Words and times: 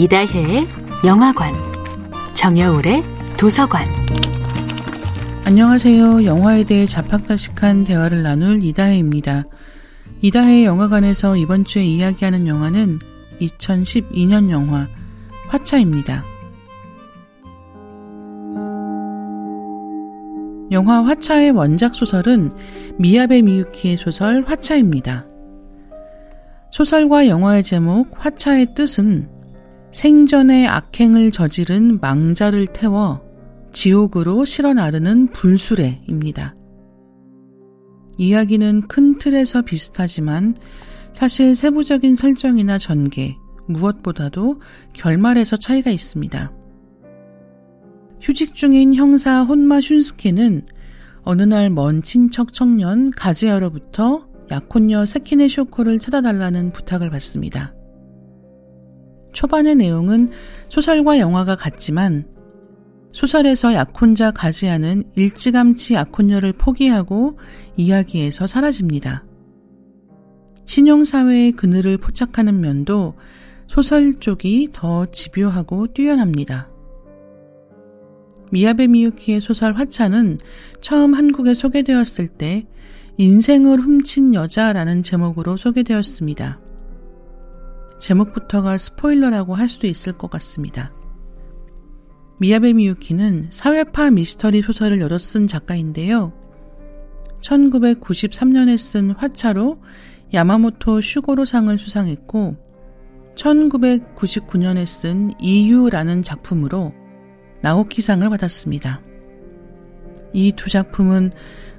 이다혜의 0.00 0.66
영화관, 1.04 1.52
정여울의 2.32 3.02
도서관. 3.36 3.84
안녕하세요. 5.44 6.24
영화에 6.24 6.64
대해 6.64 6.86
자팍다식한 6.86 7.84
대화를 7.84 8.22
나눌 8.22 8.64
이다혜입니다. 8.64 9.44
이다혜의 10.22 10.64
영화관에서 10.64 11.36
이번 11.36 11.66
주에 11.66 11.84
이야기하는 11.84 12.46
영화는 12.46 12.98
2012년 13.42 14.48
영화 14.48 14.88
화차입니다. 15.50 16.24
영화 20.70 21.04
화차의 21.04 21.50
원작 21.50 21.94
소설은 21.94 22.52
미야베 22.98 23.42
미유키의 23.42 23.98
소설 23.98 24.44
화차입니다. 24.46 25.26
소설과 26.70 27.28
영화의 27.28 27.62
제목 27.62 28.08
화차의 28.16 28.68
뜻은 28.74 29.39
생전의 29.92 30.66
악행을 30.68 31.30
저지른 31.30 31.98
망자를 32.00 32.66
태워 32.68 33.22
지옥으로 33.72 34.44
실어 34.44 34.72
나르는 34.72 35.28
불수레입니다. 35.28 36.54
이야기는 38.18 38.82
큰 38.82 39.18
틀에서 39.18 39.62
비슷하지만 39.62 40.56
사실 41.12 41.56
세부적인 41.56 42.14
설정이나 42.14 42.78
전개, 42.78 43.36
무엇보다도 43.66 44.60
결말에서 44.92 45.56
차이가 45.56 45.90
있습니다. 45.90 46.52
휴직 48.20 48.54
중인 48.54 48.94
형사 48.94 49.42
혼마 49.42 49.80
슌스케는 49.80 50.66
어느 51.22 51.42
날 51.42 51.70
먼 51.70 52.02
친척 52.02 52.52
청년 52.52 53.10
가즈야로부터 53.10 54.28
약혼녀 54.50 55.06
세키네 55.06 55.48
쇼코를 55.48 55.98
찾아달라는 55.98 56.72
부탁을 56.72 57.10
받습니다. 57.10 57.74
초반의 59.32 59.76
내용은 59.76 60.28
소설과 60.68 61.18
영화가 61.18 61.56
같지만 61.56 62.26
소설에서 63.12 63.74
약혼자 63.74 64.30
가지아는 64.30 65.04
일찌감치 65.16 65.94
약혼녀를 65.94 66.52
포기하고 66.52 67.38
이야기에서 67.76 68.46
사라집니다. 68.46 69.24
신용사회의 70.66 71.52
그늘을 71.52 71.98
포착하는 71.98 72.60
면도 72.60 73.14
소설 73.66 74.14
쪽이 74.20 74.68
더 74.72 75.06
집요하고 75.06 75.88
뛰어납니다. 75.88 76.70
미야베 78.52 78.88
미유키의 78.88 79.40
소설 79.40 79.74
화차는 79.74 80.38
처음 80.80 81.14
한국에 81.14 81.54
소개되었을 81.54 82.28
때 82.28 82.66
인생을 83.16 83.80
훔친 83.80 84.34
여자라는 84.34 85.02
제목으로 85.02 85.56
소개되었습니다. 85.56 86.60
제목부터가 88.00 88.78
스포일러라고 88.78 89.54
할 89.54 89.68
수도 89.68 89.86
있을 89.86 90.14
것 90.14 90.30
같습니다. 90.30 90.92
미야베 92.38 92.72
미유키는 92.72 93.48
사회파 93.50 94.10
미스터리 94.10 94.62
소설을 94.62 95.00
여러 95.00 95.18
쓴 95.18 95.46
작가인데요. 95.46 96.32
1993년에 97.42 98.78
쓴 98.78 99.10
화차로 99.10 99.80
야마모토 100.32 101.00
슈고로상을 101.00 101.78
수상했고 101.78 102.56
1999년에 103.34 104.86
쓴 104.86 105.32
이유라는 105.40 106.22
작품으로 106.22 106.92
나오키상을 107.62 108.28
받았습니다. 108.28 109.02
이 110.32 110.52
두 110.52 110.70
작품은 110.70 111.32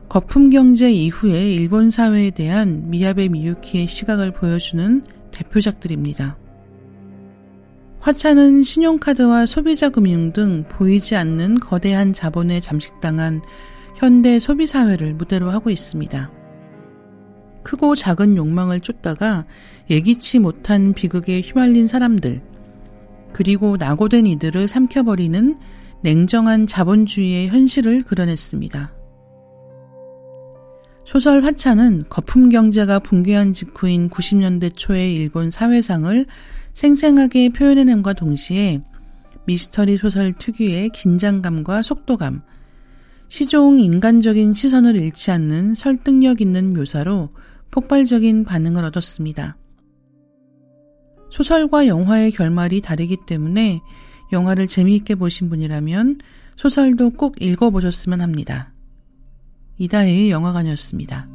거품 0.09 0.49
경제 0.49 0.91
이후의 0.91 1.55
일본 1.55 1.89
사회에 1.89 2.31
대한 2.31 2.89
미야베 2.89 3.29
미유키의 3.29 3.87
시각을 3.87 4.31
보여주는 4.33 5.03
대표작들입니다. 5.31 6.37
화차는 7.99 8.63
신용카드와 8.63 9.45
소비자금융 9.45 10.33
등 10.33 10.63
보이지 10.69 11.15
않는 11.15 11.59
거대한 11.59 12.13
자본에 12.13 12.59
잠식당한 12.59 13.41
현대 13.95 14.39
소비사회를 14.39 15.13
무대로 15.13 15.49
하고 15.51 15.69
있습니다. 15.69 16.31
크고 17.63 17.95
작은 17.95 18.37
욕망을 18.37 18.79
쫓다가 18.79 19.45
예기치 19.89 20.39
못한 20.39 20.93
비극에 20.93 21.41
휘말린 21.41 21.85
사람들, 21.85 22.41
그리고 23.33 23.77
낙오된 23.77 24.25
이들을 24.25 24.67
삼켜버리는 24.67 25.57
냉정한 26.01 26.65
자본주의의 26.65 27.49
현실을 27.49 28.03
그려냈습니다. 28.03 29.00
소설 31.11 31.43
화차는 31.43 32.05
거품 32.07 32.47
경제가 32.47 32.99
붕괴한 32.99 33.51
직후인 33.51 34.07
90년대 34.07 34.71
초의 34.77 35.13
일본 35.13 35.51
사회상을 35.51 36.25
생생하게 36.71 37.49
표현해냄과 37.49 38.13
동시에 38.13 38.81
미스터리 39.45 39.97
소설 39.97 40.31
특유의 40.31 40.87
긴장감과 40.91 41.81
속도감, 41.81 42.43
시종 43.27 43.81
인간적인 43.81 44.53
시선을 44.53 44.95
잃지 44.95 45.31
않는 45.31 45.75
설득력 45.75 46.39
있는 46.39 46.73
묘사로 46.73 47.31
폭발적인 47.71 48.45
반응을 48.45 48.85
얻었습니다. 48.85 49.57
소설과 51.29 51.87
영화의 51.87 52.31
결말이 52.31 52.79
다르기 52.79 53.17
때문에 53.27 53.81
영화를 54.31 54.65
재미있게 54.65 55.15
보신 55.15 55.49
분이라면 55.49 56.19
소설도 56.55 57.09
꼭 57.09 57.35
읽어보셨으면 57.41 58.21
합니다. 58.21 58.70
이다혜의 59.81 60.29
영화관이었습니다. 60.29 61.27